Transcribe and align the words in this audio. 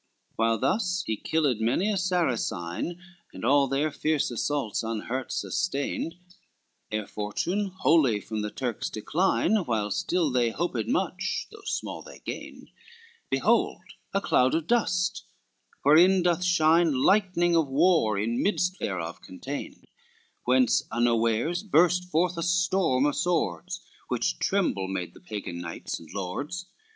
XCI 0.01 0.33
While 0.37 0.57
thus 0.57 1.03
he 1.05 1.15
killed 1.15 1.61
many 1.61 1.91
a 1.91 1.95
Saracine 1.95 2.99
And 3.33 3.45
all 3.45 3.67
their 3.67 3.91
fierce 3.91 4.31
assaults 4.31 4.81
unhurt 4.81 5.31
sustained, 5.31 6.15
Ere 6.91 7.05
fortune 7.05 7.67
wholly 7.67 8.19
from 8.19 8.41
the 8.41 8.49
Turks 8.49 8.89
decline, 8.89 9.57
While 9.57 9.91
still 9.91 10.31
they 10.31 10.49
hoped 10.49 10.87
much, 10.87 11.45
though 11.51 11.61
small 11.65 12.01
they 12.01 12.17
gained, 12.17 12.71
Behold 13.29 13.83
a 14.11 14.19
cloud 14.19 14.55
of 14.55 14.65
dust, 14.65 15.23
wherein 15.83 16.23
doth 16.23 16.43
shine 16.43 16.93
Lightning 17.03 17.55
of 17.55 17.67
war 17.67 18.17
in 18.17 18.41
midst 18.41 18.79
thereof 18.79 19.21
contained, 19.21 19.85
Whence 20.45 20.81
unawares 20.89 21.61
burst 21.61 22.05
forth 22.05 22.37
a 22.39 22.41
storm 22.41 23.05
of 23.05 23.15
swords, 23.15 23.81
Which 24.07 24.39
tremble 24.39 24.87
made 24.87 25.13
the 25.13 25.21
Pagan 25.21 25.59
knights 25.59 25.99
and 25.99 26.09
lords. 26.11 26.65